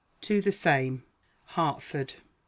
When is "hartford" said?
1.53-2.15